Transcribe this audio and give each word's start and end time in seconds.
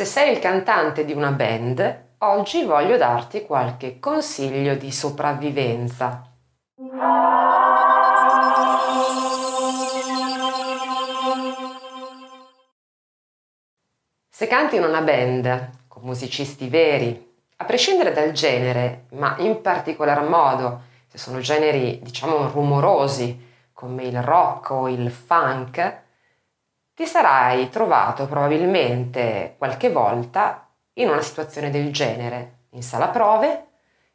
Se 0.00 0.06
sei 0.06 0.32
il 0.32 0.38
cantante 0.38 1.04
di 1.04 1.12
una 1.12 1.30
band, 1.30 2.04
oggi 2.20 2.64
voglio 2.64 2.96
darti 2.96 3.44
qualche 3.44 4.00
consiglio 4.00 4.74
di 4.74 4.90
sopravvivenza. 4.90 6.26
Se 14.30 14.46
canti 14.46 14.76
in 14.76 14.84
una 14.84 15.02
band 15.02 15.70
con 15.86 16.04
musicisti 16.04 16.70
veri, 16.70 17.34
a 17.56 17.64
prescindere 17.66 18.14
dal 18.14 18.32
genere, 18.32 19.04
ma 19.10 19.36
in 19.40 19.60
particolar 19.60 20.26
modo 20.26 20.80
se 21.08 21.18
sono 21.18 21.40
generi 21.40 22.00
diciamo 22.02 22.48
rumorosi 22.48 23.48
come 23.74 24.04
il 24.04 24.22
rock 24.22 24.70
o 24.70 24.88
il 24.88 25.10
funk, 25.10 26.08
ti 27.00 27.06
sarai 27.06 27.70
trovato 27.70 28.26
probabilmente 28.26 29.54
qualche 29.56 29.88
volta 29.88 30.68
in 30.94 31.08
una 31.08 31.22
situazione 31.22 31.70
del 31.70 31.90
genere, 31.94 32.64
in 32.72 32.82
sala 32.82 33.08
prove, 33.08 33.68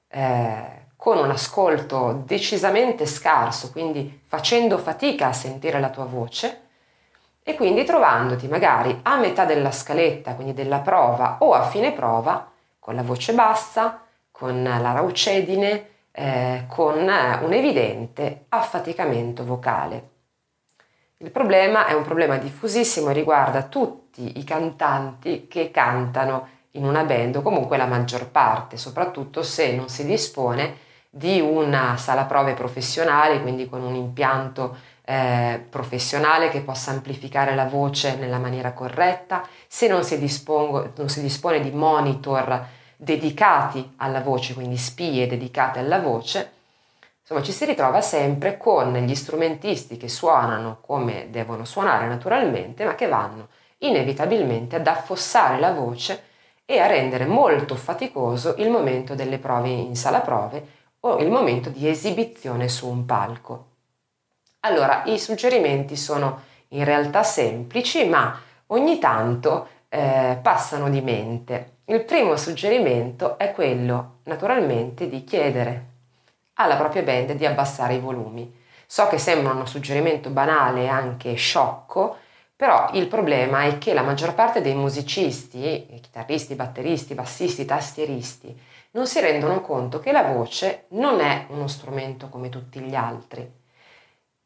eh, 0.08 0.86
con 0.96 1.18
un 1.18 1.32
ascolto 1.32 2.22
decisamente 2.28 3.08
scarso, 3.08 3.72
quindi 3.72 4.22
facendo 4.28 4.78
fatica 4.78 5.30
a 5.30 5.34
sentire 5.34 5.80
la 5.80 5.90
tua 5.90 6.06
voce 6.06 6.62
e 7.42 7.56
quindi 7.56 7.84
trovandoti 7.86 8.48
magari 8.48 9.00
a 9.02 9.18
metà 9.18 9.46
della 9.46 9.72
scaletta, 9.72 10.36
quindi 10.36 10.54
della 10.54 10.82
prova 10.82 11.38
o 11.40 11.54
a 11.54 11.64
fine 11.64 11.92
prova, 11.92 12.52
con 12.78 12.94
la 12.94 13.02
voce 13.02 13.34
bassa, 13.34 14.04
con 14.30 14.62
la 14.62 14.92
raucedine, 14.92 15.88
eh, 16.12 16.66
con 16.70 17.00
un 17.00 17.52
evidente 17.52 18.46
affaticamento 18.50 19.44
vocale. 19.44 20.14
Il 21.20 21.32
problema 21.32 21.88
è 21.88 21.94
un 21.94 22.04
problema 22.04 22.36
diffusissimo 22.36 23.10
e 23.10 23.14
riguarda 23.14 23.64
tutti 23.64 24.38
i 24.38 24.44
cantanti 24.44 25.48
che 25.48 25.72
cantano 25.72 26.48
in 26.72 26.84
una 26.84 27.04
band 27.04 27.38
o 27.38 27.42
comunque 27.42 27.78
la 27.78 27.86
maggior 27.86 28.28
parte, 28.28 28.76
soprattutto 28.76 29.42
se 29.42 29.74
non 29.74 29.88
si 29.88 30.06
dispone 30.06 30.84
di 31.10 31.40
una 31.40 31.96
sala 31.96 32.26
prove 32.26 32.54
professionale, 32.54 33.42
quindi 33.42 33.70
con 33.70 33.82
un 33.82 33.96
impianto 33.96 34.76
eh, 35.06 35.66
professionale 35.70 36.50
che 36.50 36.60
possa 36.60 36.92
amplificare 36.92 37.56
la 37.56 37.66
voce 37.66 38.18
nella 38.18 38.38
maniera 38.38 38.74
corretta, 38.74 39.48
se 39.68 39.88
non 39.88 40.04
si, 40.04 40.18
non 40.18 41.08
si 41.08 41.22
dispone 41.22 41.62
di 41.62 41.72
monitor 41.72 42.66
dedicati 42.98 43.94
alla 43.98 44.20
voce, 44.20 44.54
quindi 44.54 44.76
spie 44.76 45.28
dedicate 45.28 45.80
alla 45.80 46.00
voce, 46.00 46.52
Insomma, 47.28 47.42
ci 47.42 47.54
si 47.54 47.66
ritrova 47.66 48.02
sempre 48.02 48.56
con 48.56 48.94
gli 48.94 49.16
strumentisti 49.16 49.98
che 49.98 50.08
suonano 50.08 50.78
come 50.80 51.30
devono 51.32 51.66
suonare 51.66 52.06
naturalmente, 52.08 52.86
ma 52.86 52.94
che 52.94 53.08
vanno 53.08 53.48
inevitabilmente 53.80 54.76
ad 54.76 54.86
affossare 54.86 55.58
la 55.58 55.72
voce 55.72 56.22
e 56.66 56.78
a 56.78 56.86
rendere 56.86 57.26
molto 57.26 57.76
faticoso 57.76 58.54
il 58.60 58.70
momento 58.70 59.16
delle 59.16 59.40
prove 59.40 59.70
in 59.70 59.96
sala 59.96 60.20
prove 60.20 60.68
o 61.00 61.18
il 61.18 61.32
momento 61.32 61.70
di 61.70 61.90
esibizione 61.90 62.70
su 62.70 62.88
un 62.88 63.06
palco. 63.06 63.66
Allora, 64.60 65.02
i 65.06 65.18
suggerimenti 65.18 65.96
sono 65.96 66.42
in 66.70 66.84
realtà 66.84 67.24
semplici, 67.24 68.08
ma 68.08 68.40
ogni 68.68 69.00
tanto 69.00 69.68
eh, 69.90 70.38
passano 70.40 70.92
di 70.92 71.02
mente. 71.02 71.78
Il 71.86 72.04
primo 72.04 72.36
suggerimento 72.36 73.40
è 73.40 73.52
quello, 73.52 74.18
naturalmente, 74.26 75.10
di 75.10 75.24
chiedere 75.24 75.94
alla 76.56 76.76
propria 76.76 77.04
band 77.04 77.34
di 77.34 77.46
abbassare 77.46 77.96
i 77.96 78.00
volumi. 78.00 78.64
So 78.88 79.08
che 79.08 79.18
sembra 79.18 79.54
uno 79.54 79.66
suggerimento 79.66 80.30
banale 80.30 80.84
e 80.84 80.88
anche 80.88 81.34
sciocco, 81.36 82.18
però 82.56 82.90
il 82.94 83.08
problema 83.08 83.64
è 83.64 83.78
che 83.78 83.94
la 83.94 84.04
maggior 84.04 84.34
parte 84.34 84.62
dei 84.62 84.76
musicisti, 84.76 86.00
chitarristi, 86.02 86.56
batteristi, 86.56 87.14
bassisti, 87.14 87.66
tastieristi, 87.66 88.58
non 88.92 89.08
si 89.08 89.20
rendono 89.20 89.60
conto 89.60 90.00
che 90.00 90.14
la 90.14 90.24
voce 90.24 90.86
non 90.90 91.20
è 91.20 91.48
uno 91.50 91.68
strumento 91.68 92.30
come 92.30 92.48
tutti 92.48 92.80
gli 92.80 92.96
altri. 92.96 93.52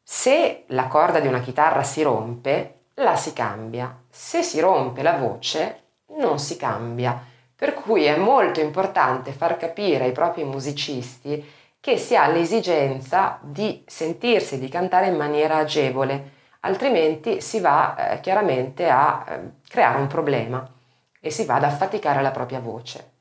Se 0.02 0.64
la 0.68 0.88
corda 0.88 1.20
di 1.20 1.28
una 1.28 1.40
chitarra 1.40 1.84
si 1.84 2.02
rompe, 2.02 2.80
la 2.94 3.14
si 3.14 3.32
cambia. 3.32 3.96
Se 4.10 4.42
si 4.42 4.58
rompe 4.58 5.02
la 5.02 5.16
voce, 5.16 5.82
non 6.16 6.40
si 6.40 6.56
cambia. 6.56 7.28
Per 7.54 7.74
cui 7.74 8.04
è 8.04 8.16
molto 8.16 8.58
importante 8.58 9.30
far 9.30 9.56
capire 9.56 10.04
ai 10.04 10.12
propri 10.12 10.42
musicisti 10.42 11.58
che 11.80 11.96
si 11.96 12.14
ha 12.14 12.28
l'esigenza 12.28 13.38
di 13.40 13.82
sentirsi 13.86 14.58
di 14.58 14.68
cantare 14.68 15.06
in 15.06 15.16
maniera 15.16 15.56
agevole, 15.56 16.32
altrimenti 16.60 17.40
si 17.40 17.58
va 17.58 17.96
eh, 17.96 18.20
chiaramente 18.20 18.88
a 18.88 19.24
eh, 19.26 19.40
creare 19.66 19.98
un 19.98 20.06
problema 20.06 20.70
e 21.18 21.30
si 21.30 21.44
va 21.46 21.54
ad 21.54 21.64
affaticare 21.64 22.20
la 22.20 22.30
propria 22.30 22.60
voce. 22.60 23.12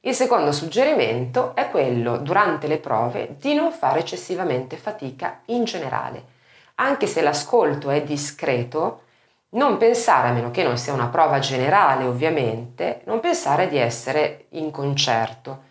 Il 0.00 0.14
secondo 0.14 0.50
suggerimento 0.50 1.54
è 1.54 1.68
quello, 1.70 2.16
durante 2.16 2.66
le 2.66 2.78
prove, 2.78 3.36
di 3.38 3.54
non 3.54 3.70
fare 3.70 4.00
eccessivamente 4.00 4.76
fatica 4.76 5.42
in 5.46 5.64
generale. 5.64 6.38
Anche 6.76 7.06
se 7.06 7.20
l'ascolto 7.20 7.90
è 7.90 8.02
discreto, 8.02 9.02
non 9.50 9.76
pensare, 9.76 10.28
a 10.28 10.32
meno 10.32 10.50
che 10.50 10.62
non 10.62 10.78
sia 10.78 10.94
una 10.94 11.08
prova 11.08 11.38
generale 11.38 12.04
ovviamente, 12.04 13.02
non 13.04 13.20
pensare 13.20 13.68
di 13.68 13.76
essere 13.76 14.46
in 14.50 14.70
concerto 14.70 15.68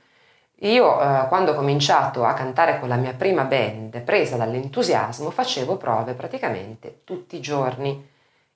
io 0.62 1.00
eh, 1.00 1.28
quando 1.28 1.52
ho 1.52 1.56
cominciato 1.56 2.26
a 2.26 2.34
cantare 2.34 2.80
con 2.80 2.90
la 2.90 2.98
mia 2.98 3.14
prima 3.14 3.44
band, 3.44 4.02
presa 4.02 4.36
dall'entusiasmo, 4.36 5.30
facevo 5.32 5.78
prove 5.78 6.14
praticamente 6.14 7.02
tutti 7.06 7.38
i 7.38 7.42
giorni 7.42 8.08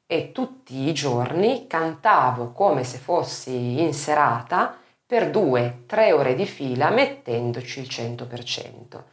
e 0.05 0.31
tutti 0.33 0.87
i 0.89 0.93
giorni 0.93 1.65
cantavo 1.67 2.51
come 2.51 2.83
se 2.83 2.97
fossi 2.97 3.81
in 3.81 3.93
serata 3.93 4.77
per 5.05 5.29
due, 5.29 5.83
tre 5.85 6.11
ore 6.11 6.35
di 6.35 6.45
fila 6.45 6.89
mettendoci 6.89 7.79
il 7.79 7.87
100%. 7.89 9.03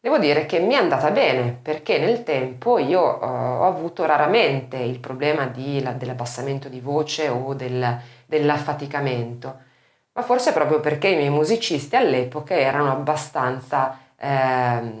Devo 0.00 0.18
dire 0.18 0.46
che 0.46 0.58
mi 0.58 0.74
è 0.74 0.78
andata 0.78 1.10
bene 1.10 1.56
perché 1.60 1.98
nel 1.98 2.24
tempo 2.24 2.78
io 2.78 3.20
eh, 3.20 3.24
ho 3.26 3.66
avuto 3.66 4.04
raramente 4.06 4.78
il 4.78 4.98
problema 4.98 5.46
di, 5.46 5.82
la, 5.82 5.92
dell'abbassamento 5.92 6.68
di 6.68 6.80
voce 6.80 7.28
o 7.28 7.54
del, 7.54 8.00
dell'affaticamento 8.26 9.70
ma 10.14 10.22
forse 10.22 10.52
proprio 10.52 10.80
perché 10.80 11.08
i 11.08 11.16
miei 11.16 11.30
musicisti 11.30 11.96
all'epoca 11.96 12.54
erano 12.54 12.90
abbastanza, 12.90 13.98
eh, 14.16 14.92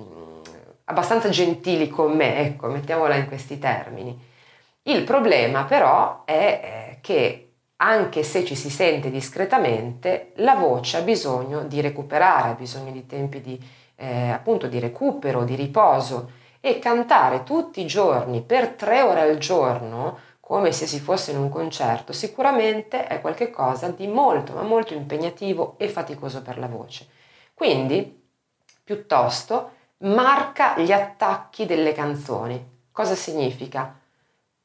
abbastanza 0.84 1.28
gentili 1.28 1.88
con 1.88 2.12
me, 2.16 2.38
ecco, 2.38 2.68
mettiamola 2.68 3.14
in 3.16 3.26
questi 3.26 3.58
termini. 3.58 4.18
Il 4.84 5.04
problema 5.04 5.64
però 5.64 6.22
è 6.24 6.94
eh, 6.94 6.98
che 7.00 7.52
anche 7.76 8.22
se 8.22 8.44
ci 8.44 8.54
si 8.54 8.70
sente 8.70 9.10
discretamente, 9.10 10.32
la 10.36 10.54
voce 10.54 10.98
ha 10.98 11.02
bisogno 11.02 11.64
di 11.64 11.80
recuperare, 11.80 12.50
ha 12.50 12.54
bisogno 12.54 12.92
di 12.92 13.06
tempi 13.06 13.40
di, 13.40 13.60
eh, 13.96 14.30
appunto 14.30 14.68
di 14.68 14.78
recupero, 14.78 15.44
di 15.44 15.56
riposo 15.56 16.30
e 16.60 16.78
cantare 16.78 17.42
tutti 17.42 17.80
i 17.80 17.86
giorni 17.86 18.40
per 18.40 18.68
tre 18.68 19.02
ore 19.02 19.20
al 19.22 19.38
giorno 19.38 20.18
come 20.44 20.72
se 20.72 20.88
si 20.88 20.98
fosse 20.98 21.30
in 21.30 21.38
un 21.38 21.48
concerto, 21.48 22.12
sicuramente 22.12 23.06
è 23.06 23.20
qualcosa 23.20 23.88
di 23.88 24.08
molto, 24.08 24.54
ma 24.54 24.62
molto 24.62 24.92
impegnativo 24.92 25.76
e 25.78 25.88
faticoso 25.88 26.42
per 26.42 26.58
la 26.58 26.66
voce. 26.66 27.06
Quindi, 27.54 28.20
piuttosto, 28.82 29.70
marca 29.98 30.76
gli 30.78 30.90
attacchi 30.90 31.64
delle 31.64 31.92
canzoni. 31.92 32.88
Cosa 32.90 33.14
significa? 33.14 33.96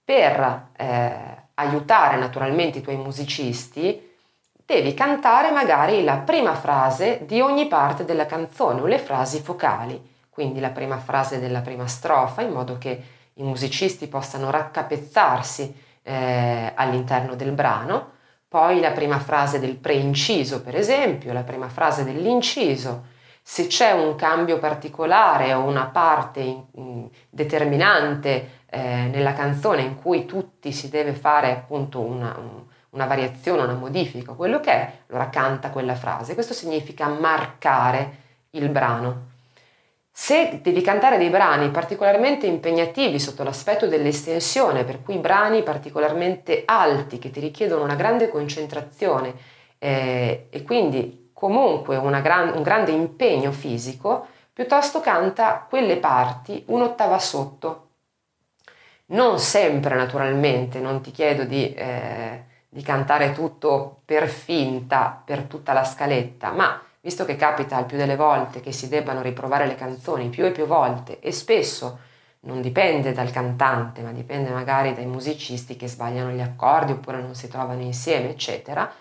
Per 0.03 0.69
eh, 0.75 1.43
aiutare 1.53 2.17
naturalmente 2.17 2.79
i 2.79 2.81
tuoi 2.81 2.97
musicisti, 2.97 4.15
devi 4.65 4.95
cantare 4.95 5.51
magari 5.51 6.03
la 6.03 6.17
prima 6.17 6.55
frase 6.55 7.23
di 7.25 7.39
ogni 7.39 7.67
parte 7.67 8.03
della 8.03 8.25
canzone 8.25 8.81
o 8.81 8.87
le 8.87 8.97
frasi 8.97 9.41
focali, 9.41 10.15
quindi 10.27 10.59
la 10.59 10.71
prima 10.71 10.97
frase 10.97 11.39
della 11.39 11.61
prima 11.61 11.87
strofa, 11.87 12.41
in 12.41 12.51
modo 12.51 12.79
che 12.79 13.15
i 13.37 13.43
musicisti 13.43 14.07
possano 14.07 14.49
raccapezzarsi 14.49 15.73
eh, 16.03 16.71
all'interno 16.75 17.35
del 17.35 17.51
brano, 17.51 18.15
poi 18.47 18.79
la 18.79 18.91
prima 18.91 19.19
frase 19.19 19.59
del 19.59 19.75
preinciso, 19.75 20.61
per 20.61 20.75
esempio, 20.75 21.33
la 21.33 21.43
prima 21.43 21.67
frase 21.67 22.03
dell'inciso. 22.03 23.15
Se 23.41 23.67
c'è 23.67 23.91
un 23.91 24.15
cambio 24.15 24.57
particolare 24.59 25.53
o 25.53 25.63
una 25.63 25.85
parte 25.85 26.41
in, 26.41 26.63
in, 26.75 27.09
determinante 27.29 28.63
eh, 28.69 29.09
nella 29.11 29.33
canzone 29.33 29.81
in 29.81 29.95
cui 29.95 30.25
tutti 30.25 30.71
si 30.71 30.89
deve 30.89 31.13
fare 31.13 31.51
appunto 31.51 31.99
una, 31.99 32.35
un, 32.37 32.63
una 32.89 33.05
variazione, 33.05 33.63
una 33.63 33.73
modifica, 33.73 34.33
quello 34.33 34.59
che 34.59 34.71
è, 34.71 34.91
allora 35.09 35.29
canta 35.29 35.69
quella 35.69 35.95
frase. 35.95 36.33
Questo 36.33 36.53
significa 36.53 37.07
marcare 37.07 38.25
il 38.51 38.69
brano. 38.69 39.35
Se 40.19 40.61
devi 40.63 40.81
cantare 40.81 41.19
dei 41.19 41.29
brani 41.29 41.69
particolarmente 41.69 42.47
impegnativi 42.47 43.19
sotto 43.19 43.43
l'aspetto 43.43 43.85
dell'estensione, 43.85 44.83
per 44.83 45.03
cui 45.03 45.19
brani 45.19 45.61
particolarmente 45.61 46.63
alti 46.65 47.19
che 47.19 47.29
ti 47.29 47.39
richiedono 47.39 47.83
una 47.83 47.93
grande 47.93 48.27
concentrazione 48.27 49.35
eh, 49.77 50.47
e 50.49 50.63
quindi 50.63 51.29
comunque 51.31 52.01
gran, 52.21 52.51
un 52.55 52.63
grande 52.63 52.91
impegno 52.91 53.51
fisico, 53.51 54.25
piuttosto 54.51 55.01
canta 55.01 55.63
quelle 55.69 55.97
parti 55.97 56.63
un'ottava 56.65 57.19
sotto. 57.19 57.89
Non 59.05 59.37
sempre 59.37 59.95
naturalmente, 59.95 60.79
non 60.79 60.99
ti 61.01 61.11
chiedo 61.11 61.43
di, 61.43 61.73
eh, 61.75 62.43
di 62.67 62.81
cantare 62.81 63.33
tutto 63.33 64.01
per 64.03 64.27
finta 64.27 65.21
per 65.23 65.43
tutta 65.43 65.73
la 65.73 65.83
scaletta, 65.83 66.49
ma 66.51 66.81
visto 67.07 67.23
che 67.23 67.37
capita 67.37 67.79
il 67.79 67.85
più 67.85 67.95
delle 67.95 68.17
volte 68.17 68.59
che 68.59 68.73
si 68.73 68.89
debbano 68.89 69.21
riprovare 69.21 69.65
le 69.65 69.75
canzoni 69.75 70.27
più 70.27 70.43
e 70.43 70.51
più 70.51 70.65
volte 70.65 71.21
e 71.21 71.31
spesso 71.31 71.99
non 72.41 72.59
dipende 72.59 73.13
dal 73.13 73.31
cantante, 73.31 74.01
ma 74.01 74.11
dipende 74.11 74.49
magari 74.49 74.93
dai 74.93 75.05
musicisti 75.05 75.77
che 75.77 75.87
sbagliano 75.87 76.31
gli 76.31 76.41
accordi 76.41 76.91
oppure 76.91 77.21
non 77.21 77.33
si 77.33 77.47
trovano 77.47 77.79
insieme, 77.79 78.31
eccetera, 78.31 78.91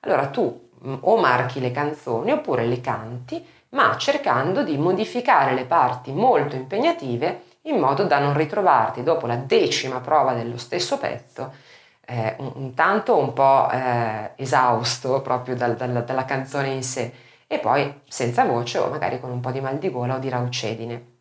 allora 0.00 0.26
tu 0.26 0.68
mm, 0.86 0.96
o 1.00 1.16
marchi 1.16 1.60
le 1.60 1.70
canzoni 1.70 2.30
oppure 2.30 2.66
le 2.66 2.82
canti, 2.82 3.42
ma 3.70 3.96
cercando 3.96 4.62
di 4.62 4.76
modificare 4.76 5.54
le 5.54 5.64
parti 5.64 6.12
molto 6.12 6.56
impegnative 6.56 7.44
in 7.62 7.78
modo 7.78 8.04
da 8.04 8.18
non 8.18 8.36
ritrovarti 8.36 9.02
dopo 9.02 9.26
la 9.26 9.36
decima 9.36 10.00
prova 10.00 10.34
dello 10.34 10.58
stesso 10.58 10.98
pezzo 10.98 11.52
eh, 12.04 12.36
un, 12.38 12.52
un, 12.54 12.74
tanto 12.74 13.16
un 13.16 13.32
po' 13.32 13.70
eh, 13.70 14.32
esausto 14.36 15.22
proprio 15.22 15.56
dal, 15.56 15.74
dal, 15.74 16.04
dalla 16.04 16.24
canzone 16.26 16.68
in 16.68 16.82
sé 16.82 17.24
e 17.46 17.58
poi 17.58 18.00
senza 18.08 18.44
voce 18.44 18.78
o 18.78 18.88
magari 18.88 19.20
con 19.20 19.30
un 19.30 19.40
po' 19.40 19.50
di 19.50 19.60
mal 19.60 19.78
di 19.78 19.90
gola 19.90 20.16
o 20.16 20.18
di 20.18 20.28
raucedine. 20.28 21.14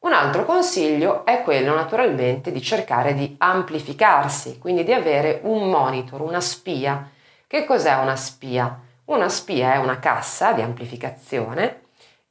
Un 0.00 0.12
altro 0.12 0.46
consiglio 0.46 1.26
è 1.26 1.42
quello 1.42 1.74
naturalmente 1.74 2.52
di 2.52 2.62
cercare 2.62 3.12
di 3.12 3.34
amplificarsi, 3.38 4.58
quindi 4.58 4.82
di 4.82 4.94
avere 4.94 5.40
un 5.42 5.68
monitor, 5.68 6.22
una 6.22 6.40
spia. 6.40 7.10
Che 7.46 7.64
cos'è 7.66 7.94
una 7.96 8.16
spia? 8.16 8.80
Una 9.06 9.28
spia 9.28 9.74
è 9.74 9.76
una 9.76 9.98
cassa 9.98 10.52
di 10.52 10.62
amplificazione, 10.62 11.82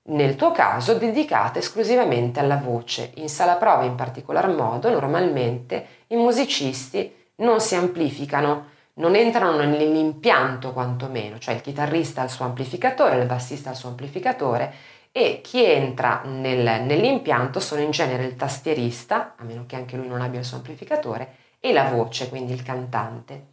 nel 0.10 0.36
tuo 0.36 0.52
caso 0.52 0.96
dedicata 0.96 1.60
esclusivamente 1.60 2.40
alla 2.40 2.58
voce. 2.58 3.12
In 3.16 3.30
sala 3.30 3.56
prova 3.56 3.84
in 3.84 3.96
particolar 3.96 4.48
modo 4.48 4.90
normalmente 4.90 5.86
i 6.08 6.16
musicisti 6.16 7.14
non 7.36 7.60
si 7.60 7.76
amplificano, 7.76 8.78
non 9.00 9.16
entrano 9.16 9.58
nell'impianto 9.58 10.72
quantomeno, 10.72 11.40
cioè 11.40 11.56
il 11.56 11.62
chitarrista 11.62 12.22
ha 12.22 12.26
il 12.26 12.30
suo 12.30 12.46
amplificatore, 12.46 13.18
il 13.18 13.26
bassista 13.26 13.70
ha 13.70 13.72
il 13.72 13.78
suo 13.78 13.90
amplificatore 13.90 14.74
e 15.12 15.42
chi 15.42 15.64
entra 15.64 16.22
nel, 16.26 16.84
nell'impianto 16.84 17.60
sono 17.60 17.82
in 17.82 17.92
genere 17.92 18.26
il 18.26 18.36
tastierista, 18.36 19.36
a 19.38 19.44
meno 19.44 19.66
che 19.66 19.76
anche 19.76 19.98
lui 19.98 20.08
non 20.08 20.22
abbia 20.22 20.40
il 20.40 20.46
suo 20.46 20.58
amplificatore, 20.58 21.36
e 21.60 21.74
la 21.74 21.86
voce, 21.86 22.30
quindi 22.30 22.54
il 22.54 22.62
cantante. 22.62 23.48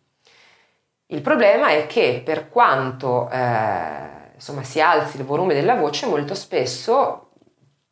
Il 1.06 1.20
problema 1.22 1.68
è 1.68 1.86
che 1.86 2.20
per 2.24 2.48
quanto 2.48 3.30
eh, 3.30 4.32
insomma, 4.34 4.64
si 4.64 4.80
alzi 4.80 5.18
il 5.18 5.24
volume 5.24 5.54
della 5.54 5.76
voce, 5.76 6.06
molto 6.06 6.34
spesso 6.34 7.30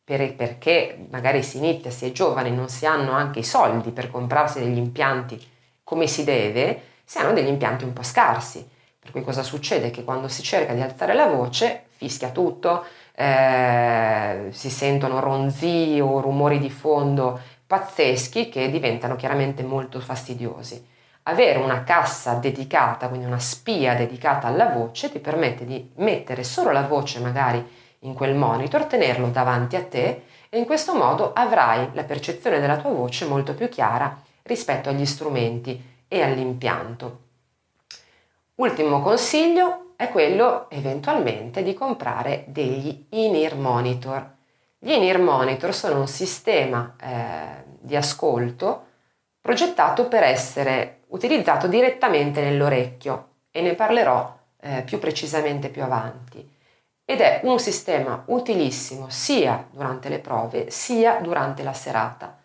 per, 0.03 0.35
perché 0.35 1.07
magari 1.09 1.41
si 1.41 1.57
inizia, 1.57 1.89
si 1.89 2.05
è 2.05 2.11
giovani, 2.11 2.51
non 2.51 2.67
si 2.69 2.85
hanno 2.85 3.11
anche 3.13 3.39
i 3.39 3.43
soldi 3.43 3.91
per 3.91 4.11
comprarsi 4.11 4.59
degli 4.59 4.77
impianti 4.77 5.41
come 5.83 6.07
si 6.07 6.23
deve, 6.23 6.94
si 7.05 7.19
hanno 7.19 7.33
degli 7.33 7.47
impianti 7.47 7.83
un 7.83 7.93
po' 7.93 8.03
scarsi. 8.03 8.67
Per 8.99 9.11
cui 9.11 9.23
cosa 9.23 9.43
succede? 9.43 9.91
Che 9.91 10.03
quando 10.03 10.27
si 10.27 10.41
cerca 10.41 10.73
di 10.73 10.81
alzare 10.81 11.13
la 11.13 11.27
voce 11.27 11.85
fischia 11.89 12.31
tutto, 12.31 12.83
eh, 13.13 14.47
si 14.49 14.69
sentono 14.69 15.19
ronzii 15.19 16.01
o 16.01 16.19
rumori 16.19 16.59
di 16.59 16.71
fondo 16.71 17.39
pazzeschi 17.67 18.49
che 18.49 18.69
diventano 18.69 19.15
chiaramente 19.15 19.63
molto 19.63 19.99
fastidiosi. 19.99 20.93
Avere 21.23 21.59
una 21.59 21.83
cassa 21.83 22.33
dedicata, 22.33 23.07
quindi 23.07 23.25
una 23.25 23.39
spia 23.39 23.95
dedicata 23.95 24.47
alla 24.47 24.67
voce, 24.69 25.11
ti 25.11 25.19
permette 25.19 25.65
di 25.65 25.91
mettere 25.95 26.43
solo 26.43 26.71
la 26.71 26.83
voce 26.83 27.19
magari 27.19 27.63
in 27.99 28.13
quel 28.13 28.35
monitor, 28.35 28.85
tenerlo 28.85 29.29
davanti 29.29 29.75
a 29.75 29.83
te 29.83 30.23
e 30.49 30.57
in 30.57 30.65
questo 30.65 30.93
modo 30.93 31.33
avrai 31.33 31.89
la 31.93 32.03
percezione 32.03 32.59
della 32.59 32.77
tua 32.77 32.91
voce 32.91 33.25
molto 33.25 33.53
più 33.53 33.67
chiara 33.69 34.19
rispetto 34.43 34.89
agli 34.89 35.05
strumenti 35.05 35.93
e 36.15 36.21
all'impianto. 36.21 37.23
Ultimo 38.55 39.01
consiglio, 39.01 39.93
è 39.97 40.09
quello 40.09 40.69
eventualmente 40.69 41.61
di 41.61 41.73
comprare 41.73 42.45
degli 42.47 43.07
in-ear 43.09 43.55
monitor. 43.55 44.33
Gli 44.77 44.91
in-ear 44.91 45.19
monitor 45.19 45.73
sono 45.73 45.99
un 45.99 46.07
sistema 46.07 46.95
eh, 47.01 47.63
di 47.79 47.95
ascolto 47.97 48.83
progettato 49.41 50.07
per 50.07 50.23
essere 50.23 51.01
utilizzato 51.07 51.67
direttamente 51.67 52.41
nell'orecchio 52.41 53.27
e 53.51 53.61
ne 53.61 53.73
parlerò 53.73 54.37
eh, 54.61 54.83
più 54.83 54.99
precisamente 54.99 55.67
più 55.67 55.83
avanti. 55.83 56.49
Ed 57.03 57.19
è 57.19 57.41
un 57.43 57.59
sistema 57.59 58.23
utilissimo 58.27 59.09
sia 59.09 59.67
durante 59.69 60.07
le 60.07 60.19
prove 60.19 60.71
sia 60.71 61.19
durante 61.21 61.61
la 61.61 61.73
serata. 61.73 62.39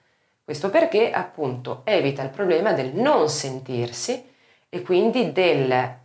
Questo 0.51 0.69
perché 0.69 1.13
appunto 1.13 1.83
evita 1.85 2.25
il 2.25 2.31
problema 2.31 2.73
del 2.73 2.91
non 2.93 3.29
sentirsi 3.29 4.21
e 4.69 4.83
quindi 4.83 5.31
del 5.31 5.99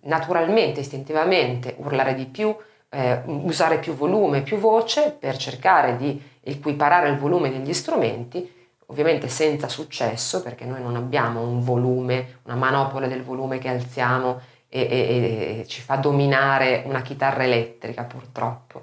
naturalmente, 0.00 0.80
istintivamente 0.80 1.76
urlare 1.78 2.16
di 2.16 2.26
più, 2.26 2.52
eh, 2.88 3.20
usare 3.26 3.78
più 3.78 3.94
volume, 3.94 4.42
più 4.42 4.58
voce 4.58 5.16
per 5.16 5.36
cercare 5.36 5.96
di 5.96 6.20
equiparare 6.40 7.10
il 7.10 7.16
volume 7.16 7.48
degli 7.48 7.72
strumenti, 7.72 8.52
ovviamente 8.86 9.28
senza 9.28 9.68
successo 9.68 10.42
perché 10.42 10.64
noi 10.64 10.82
non 10.82 10.96
abbiamo 10.96 11.40
un 11.40 11.62
volume, 11.62 12.38
una 12.46 12.56
manopola 12.56 13.06
del 13.06 13.22
volume 13.22 13.58
che 13.58 13.68
alziamo 13.68 14.40
e, 14.68 14.80
e, 14.80 15.60
e 15.60 15.66
ci 15.68 15.80
fa 15.80 15.94
dominare 15.94 16.82
una 16.86 17.02
chitarra 17.02 17.44
elettrica 17.44 18.02
purtroppo 18.02 18.82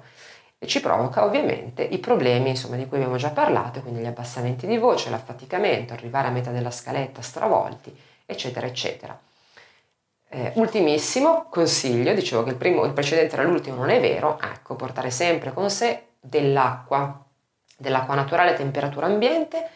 e 0.58 0.66
ci 0.66 0.80
provoca 0.80 1.24
ovviamente 1.24 1.82
i 1.82 1.98
problemi 1.98 2.50
insomma, 2.50 2.76
di 2.76 2.86
cui 2.86 2.96
abbiamo 2.96 3.16
già 3.16 3.30
parlato, 3.30 3.80
quindi 3.80 4.00
gli 4.00 4.06
abbassamenti 4.06 4.66
di 4.66 4.76
voce, 4.76 5.08
l'affaticamento, 5.08 5.92
arrivare 5.92 6.28
a 6.28 6.30
metà 6.32 6.50
della 6.50 6.72
scaletta 6.72 7.22
stravolti, 7.22 7.96
eccetera, 8.26 8.66
eccetera. 8.66 9.18
Eh, 10.30 10.52
ultimissimo 10.56 11.46
consiglio, 11.48 12.12
dicevo 12.12 12.42
che 12.42 12.50
il, 12.50 12.56
primo, 12.56 12.84
il 12.84 12.92
precedente 12.92 13.34
era 13.34 13.44
l'ultimo, 13.44 13.76
non 13.76 13.90
è 13.90 14.00
vero, 14.00 14.38
ecco, 14.42 14.74
portare 14.74 15.10
sempre 15.10 15.52
con 15.52 15.70
sé 15.70 16.08
dell'acqua, 16.20 17.24
dell'acqua 17.76 18.14
naturale 18.16 18.50
a 18.50 18.54
temperatura 18.54 19.06
ambiente 19.06 19.66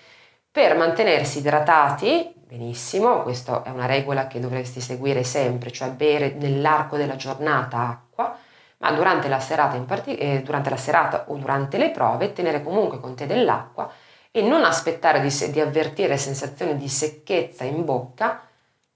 per 0.51 0.77
mantenersi 0.77 1.39
idratati, 1.39 2.35
benissimo, 2.37 3.23
questa 3.23 3.63
è 3.63 3.71
una 3.71 3.87
regola 3.87 4.27
che 4.27 4.41
dovresti 4.41 4.81
seguire 4.81 5.25
sempre, 5.25 5.71
cioè 5.71 5.91
bere 5.91 6.35
nell'arco 6.35 6.99
della 6.99 7.17
giornata 7.17 7.79
acqua, 7.79 8.37
ma 8.83 8.91
durante 8.93 9.29
la 9.29 9.39
serata, 9.39 9.79
part- 9.79 10.09
eh, 10.09 10.43
durante 10.43 10.69
la 10.69 10.77
serata 10.77 11.25
o 11.29 11.37
durante 11.37 11.79
le 11.79 11.91
prove 11.91 12.33
tenere 12.33 12.63
comunque 12.63 12.99
con 13.01 13.15
te 13.15 13.27
dell'acqua 13.27 13.89
e 14.33 14.43
non 14.43 14.65
aspettare 14.65 15.21
di, 15.21 15.31
se- 15.31 15.51
di 15.51 15.61
avvertire 15.61 16.17
sensazioni 16.17 16.77
di 16.77 16.89
secchezza 16.89 17.65
in 17.65 17.85
bocca, 17.85 18.41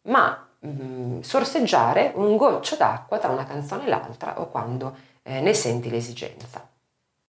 ma 0.02 0.48
mh, 0.58 1.20
sorseggiare 1.20 2.12
un 2.16 2.36
goccio 2.36 2.74
d'acqua 2.76 3.18
tra 3.18 3.30
una 3.30 3.44
canzone 3.44 3.84
e 3.84 3.88
l'altra 3.88 4.40
o 4.40 4.48
quando 4.50 4.96
eh, 5.22 5.40
ne 5.40 5.54
senti 5.54 5.88
l'esigenza. 5.88 6.75